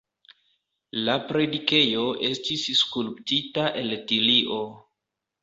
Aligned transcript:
La 1.07 1.17
predikejo 1.31 2.05
estis 2.31 2.65
skulptita 2.81 3.67
el 3.83 3.95
tilio. 4.15 4.61